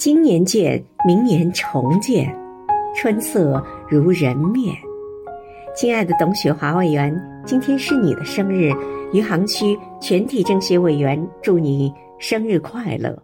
[0.00, 2.34] 今年见明年重见
[2.96, 4.74] 春色如人面。
[5.76, 7.14] 亲爱的董雪华委员
[7.44, 8.72] 今天是你的生日
[9.12, 13.14] 余杭区全体政协委员祝你生日快乐。